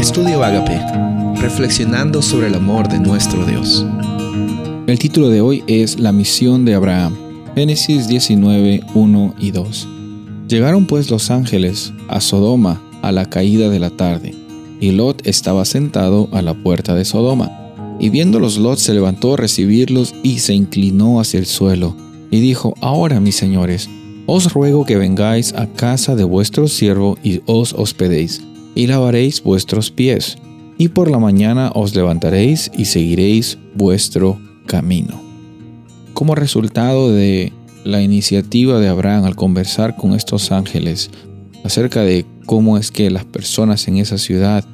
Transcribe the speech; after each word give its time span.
Estudio 0.00 0.42
Agape, 0.42 0.80
reflexionando 1.42 2.22
sobre 2.22 2.46
el 2.46 2.54
amor 2.54 2.88
de 2.88 2.98
nuestro 2.98 3.44
Dios. 3.44 3.84
El 4.86 4.98
título 4.98 5.28
de 5.28 5.42
hoy 5.42 5.62
es 5.66 6.00
La 6.00 6.10
misión 6.10 6.64
de 6.64 6.72
Abraham. 6.72 7.14
Génesis 7.54 8.08
19, 8.08 8.80
1 8.94 9.34
y 9.38 9.50
2. 9.50 9.88
Llegaron 10.48 10.86
pues 10.86 11.10
los 11.10 11.30
ángeles 11.30 11.92
a 12.08 12.22
Sodoma 12.22 12.80
a 13.02 13.12
la 13.12 13.26
caída 13.26 13.68
de 13.68 13.78
la 13.78 13.90
tarde, 13.90 14.34
y 14.80 14.92
Lot 14.92 15.26
estaba 15.26 15.66
sentado 15.66 16.30
a 16.32 16.40
la 16.40 16.54
puerta 16.54 16.94
de 16.94 17.04
Sodoma. 17.04 17.50
Y 18.00 18.08
viéndolos 18.08 18.56
Lot 18.56 18.78
se 18.78 18.94
levantó 18.94 19.34
a 19.34 19.36
recibirlos 19.36 20.14
y 20.22 20.38
se 20.38 20.54
inclinó 20.54 21.20
hacia 21.20 21.38
el 21.40 21.46
suelo, 21.46 21.94
y 22.30 22.40
dijo, 22.40 22.72
Ahora, 22.80 23.20
mis 23.20 23.36
señores, 23.36 23.90
os 24.24 24.50
ruego 24.54 24.86
que 24.86 24.96
vengáis 24.96 25.52
a 25.52 25.66
casa 25.66 26.16
de 26.16 26.24
vuestro 26.24 26.68
siervo 26.68 27.18
y 27.22 27.42
os 27.44 27.74
hospedéis 27.74 28.40
y 28.74 28.86
lavaréis 28.86 29.42
vuestros 29.42 29.90
pies, 29.90 30.38
y 30.78 30.88
por 30.88 31.10
la 31.10 31.18
mañana 31.18 31.70
os 31.74 31.94
levantaréis 31.94 32.70
y 32.76 32.86
seguiréis 32.86 33.58
vuestro 33.74 34.40
camino. 34.66 35.20
Como 36.14 36.34
resultado 36.34 37.12
de 37.12 37.52
la 37.84 38.02
iniciativa 38.02 38.78
de 38.78 38.88
Abraham 38.88 39.24
al 39.24 39.36
conversar 39.36 39.96
con 39.96 40.14
estos 40.14 40.52
ángeles 40.52 41.10
acerca 41.64 42.02
de 42.02 42.24
cómo 42.46 42.78
es 42.78 42.90
que 42.90 43.10
las 43.10 43.24
personas 43.24 43.88
en 43.88 43.98
esa 43.98 44.18
ciudad 44.18 44.64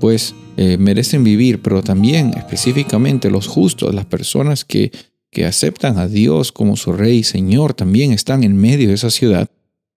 pues 0.00 0.34
eh, 0.56 0.76
merecen 0.76 1.24
vivir, 1.24 1.62
pero 1.62 1.82
también 1.82 2.32
específicamente 2.36 3.30
los 3.30 3.46
justos, 3.46 3.94
las 3.94 4.04
personas 4.04 4.64
que, 4.64 4.92
que 5.30 5.46
aceptan 5.46 5.98
a 5.98 6.06
Dios 6.06 6.52
como 6.52 6.76
su 6.76 6.92
rey 6.92 7.18
y 7.18 7.24
señor, 7.24 7.74
también 7.74 8.12
están 8.12 8.44
en 8.44 8.56
medio 8.56 8.88
de 8.88 8.94
esa 8.94 9.10
ciudad, 9.10 9.48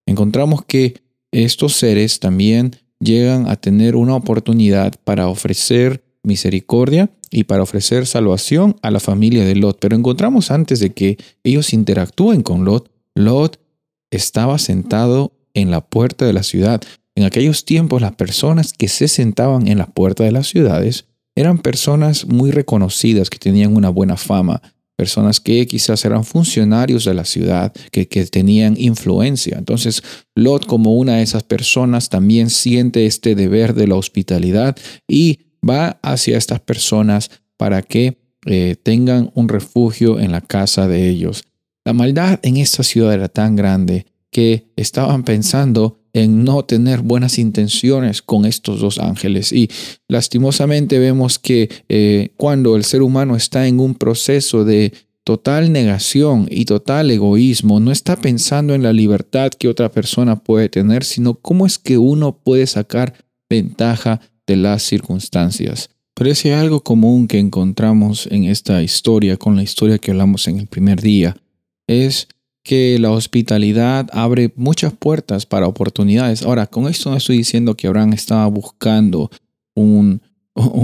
encontramos 0.06 0.64
que 0.66 1.02
estos 1.32 1.74
seres 1.74 2.20
también 2.20 2.76
llegan 3.00 3.48
a 3.48 3.56
tener 3.56 3.96
una 3.96 4.16
oportunidad 4.16 4.96
para 5.04 5.28
ofrecer 5.28 6.04
misericordia 6.24 7.10
y 7.32 7.46
para 7.46 7.64
ofrecer 7.64 8.06
salvación 8.06 8.76
a 8.82 8.92
la 8.92 9.00
familia 9.00 9.46
de 9.46 9.56
Lot. 9.56 9.80
Pero 9.80 9.96
encontramos 9.96 10.52
antes 10.52 10.80
de 10.80 10.92
que 10.92 11.18
ellos 11.44 11.74
interactúen 11.74 12.42
con 12.42 12.66
Lot, 12.66 12.92
Lot 13.16 13.60
estaba 14.12 14.58
sentado 14.58 15.34
en 15.54 15.72
la 15.72 15.82
puerta 15.82 16.26
de 16.26 16.34
la 16.34 16.44
ciudad. 16.44 16.82
En 17.16 17.24
aquellos 17.24 17.66
tiempos 17.66 18.02
las 18.02 18.16
personas 18.16 18.74
que 18.74 18.88
se 18.88 19.08
sentaban 19.08 19.68
en 19.68 19.78
la 19.78 19.88
puerta 19.88 20.24
de 20.24 20.32
las 20.32 20.48
ciudades 20.48 21.06
eran 21.36 21.60
personas 21.60 22.26
muy 22.26 22.52
reconocidas 22.52 23.30
que 23.30 23.38
tenían 23.38 23.76
una 23.76 23.90
buena 23.90 24.18
fama, 24.18 24.62
personas 24.98 25.40
que 25.40 25.66
quizás 25.68 26.04
eran 26.04 26.26
funcionarios 26.26 27.06
de 27.06 27.14
la 27.14 27.24
ciudad, 27.24 27.72
que, 27.92 28.08
que, 28.08 28.26
tenían 28.26 28.76
influencia. 28.78 29.58
Entonces, 29.58 30.04
Lot 30.36 30.66
como 30.66 30.96
una 30.96 31.18
de 31.18 31.22
esas 31.22 31.44
personas 31.44 32.10
también 32.10 32.50
siente 32.50 33.06
este 33.06 33.36
deber 33.36 33.74
de 33.76 33.88
la 33.88 33.96
hospitalidad 33.96 34.76
y 35.08 35.40
va 35.68 36.00
hacia 36.02 36.38
estas 36.38 36.60
personas 36.60 37.30
para 37.58 37.84
que 37.84 38.18
eh, 38.46 38.76
tengan 38.82 39.32
un 39.34 39.50
refugio 39.50 40.20
en 40.20 40.32
la 40.32 40.42
casa 40.42 40.88
de 40.88 41.10
ellos. 41.10 41.44
La 41.86 41.94
maldad 41.94 42.40
en 42.44 42.58
esta 42.58 42.84
ciudad 42.84 43.14
era 43.14 43.30
tan 43.30 43.56
grande 43.56 44.06
que 44.32 44.68
estaban 44.76 45.24
pensando 45.24 46.00
en 46.24 46.44
no 46.44 46.66
tener 46.66 47.02
buenas 47.02 47.38
intenciones 47.38 48.22
con 48.22 48.46
estos 48.46 48.80
dos 48.80 49.00
ángeles. 49.00 49.52
Y 49.52 49.70
lastimosamente 50.08 51.00
vemos 51.00 51.40
que 51.40 51.70
eh, 51.90 52.30
cuando 52.38 52.76
el 52.76 52.84
ser 52.84 53.02
humano 53.02 53.36
está 53.36 53.68
en 53.68 53.80
un 53.80 53.96
proceso 53.96 54.66
de 54.66 54.94
total 55.24 55.72
negación 55.72 56.48
y 56.50 56.66
total 56.66 57.12
egoísmo, 57.12 57.80
no 57.80 57.92
está 57.92 58.16
pensando 58.16 58.74
en 58.74 58.84
la 58.84 58.94
libertad 58.94 59.52
que 59.52 59.68
otra 59.68 59.92
persona 59.92 60.38
puede 60.38 60.70
tener, 60.70 61.04
sino 61.04 61.36
cómo 61.36 61.66
es 61.66 61.78
que 61.78 61.98
uno 61.98 62.38
puede 62.38 62.66
sacar 62.66 63.14
ventaja 63.50 64.22
de 64.48 64.56
las 64.56 64.84
circunstancias. 64.84 65.90
Parece 66.14 66.56
algo 66.56 66.82
común 66.82 67.28
que 67.28 67.38
encontramos 67.40 68.28
en 68.32 68.46
esta 68.46 68.82
historia, 68.82 69.38
con 69.38 69.56
la 69.56 69.64
historia 69.64 70.00
que 70.00 70.12
hablamos 70.12 70.48
en 70.48 70.58
el 70.58 70.68
primer 70.68 71.02
día, 71.02 71.38
es 71.88 72.28
que 72.68 73.00
la 73.00 73.12
hospitalidad 73.12 74.10
abre 74.12 74.52
muchas 74.58 74.92
puertas 74.92 75.46
para 75.46 75.68
oportunidades. 75.68 76.44
Ahora, 76.44 76.68
con 76.68 76.90
esto 76.90 77.10
no 77.10 77.16
estoy 77.16 77.38
diciendo 77.38 77.78
que 77.78 77.88
Abraham 77.88 78.12
estaba 78.12 78.46
buscando 78.48 79.32
un, 79.74 80.22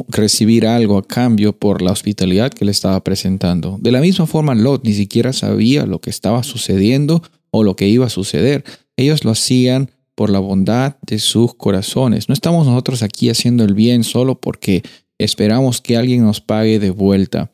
recibir 0.07 0.66
algo 0.66 0.97
a 0.97 1.05
cambio 1.05 1.51
por 1.51 1.81
la 1.81 1.91
hospitalidad 1.91 2.53
que 2.53 2.63
le 2.63 2.71
estaba 2.71 3.03
presentando. 3.03 3.77
De 3.81 3.91
la 3.91 3.99
misma 3.99 4.27
forma, 4.27 4.55
Lot 4.55 4.85
ni 4.85 4.94
siquiera 4.94 5.33
sabía 5.33 5.85
lo 5.85 5.99
que 5.99 6.09
estaba 6.09 6.41
sucediendo 6.44 7.21
o 7.51 7.63
lo 7.63 7.75
que 7.75 7.89
iba 7.89 8.05
a 8.05 8.09
suceder. 8.09 8.63
Ellos 8.95 9.25
lo 9.25 9.31
hacían 9.31 9.91
por 10.15 10.29
la 10.29 10.39
bondad 10.39 10.95
de 11.05 11.19
sus 11.19 11.53
corazones. 11.53 12.29
No 12.29 12.33
estamos 12.33 12.65
nosotros 12.65 13.03
aquí 13.03 13.29
haciendo 13.29 13.65
el 13.65 13.73
bien 13.73 14.05
solo 14.05 14.39
porque 14.39 14.83
esperamos 15.17 15.81
que 15.81 15.97
alguien 15.97 16.23
nos 16.23 16.39
pague 16.39 16.79
de 16.79 16.91
vuelta. 16.91 17.51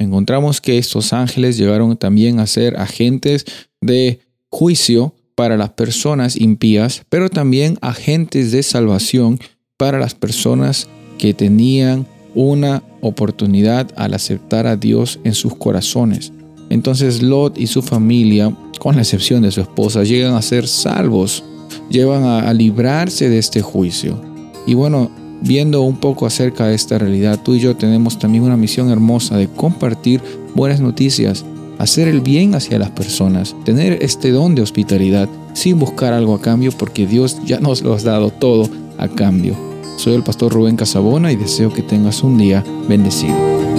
Encontramos 0.00 0.60
que 0.60 0.78
estos 0.78 1.12
ángeles 1.12 1.56
llegaron 1.56 1.96
también 1.96 2.40
a 2.40 2.46
ser 2.46 2.76
agentes 2.76 3.44
de 3.80 4.20
juicio 4.50 5.14
para 5.34 5.56
las 5.56 5.70
personas 5.70 6.36
impías, 6.36 7.02
pero 7.08 7.28
también 7.28 7.78
agentes 7.80 8.50
de 8.50 8.62
salvación 8.62 9.38
para 9.76 9.98
las 9.98 10.14
personas 10.14 10.88
que 11.18 11.34
tenían 11.34 12.06
una 12.34 12.82
oportunidad 13.00 13.88
al 13.96 14.14
aceptar 14.14 14.66
a 14.66 14.76
Dios 14.76 15.20
en 15.24 15.34
sus 15.34 15.54
corazones. 15.54 16.32
Entonces 16.70 17.22
Lot 17.22 17.58
y 17.58 17.66
su 17.66 17.82
familia, 17.82 18.54
con 18.78 18.96
la 18.96 19.02
excepción 19.02 19.42
de 19.42 19.50
su 19.50 19.60
esposa, 19.60 20.02
llegan 20.02 20.34
a 20.34 20.42
ser 20.42 20.66
salvos, 20.66 21.44
llevan 21.90 22.24
a, 22.24 22.52
librarse 22.52 23.28
de 23.28 23.38
este 23.38 23.62
juicio. 23.62 24.20
Y 24.66 24.74
bueno, 24.74 25.10
viendo 25.40 25.82
un 25.82 25.98
poco 25.98 26.26
acerca 26.26 26.66
de 26.66 26.74
esta 26.74 26.98
realidad, 26.98 27.40
tú 27.42 27.54
y 27.54 27.60
yo 27.60 27.76
tenemos 27.76 28.18
también 28.18 28.44
una 28.44 28.56
misión 28.56 28.90
hermosa 28.90 29.36
de 29.36 29.48
compartir 29.48 30.20
buenas 30.54 30.80
noticias 30.80 31.44
hacer 31.78 32.08
el 32.08 32.20
bien 32.20 32.54
hacia 32.54 32.78
las 32.78 32.90
personas, 32.90 33.54
tener 33.64 33.98
este 34.02 34.30
don 34.30 34.54
de 34.54 34.62
hospitalidad 34.62 35.28
sin 35.54 35.78
buscar 35.78 36.12
algo 36.12 36.34
a 36.34 36.40
cambio 36.40 36.72
porque 36.72 37.06
Dios 37.06 37.38
ya 37.44 37.60
nos 37.60 37.82
lo 37.82 37.94
ha 37.94 37.98
dado 37.98 38.30
todo 38.30 38.68
a 38.98 39.08
cambio. 39.08 39.56
Soy 39.96 40.14
el 40.14 40.22
pastor 40.22 40.52
Rubén 40.52 40.76
Casabona 40.76 41.32
y 41.32 41.36
deseo 41.36 41.72
que 41.72 41.82
tengas 41.82 42.22
un 42.22 42.38
día 42.38 42.64
bendecido. 42.88 43.77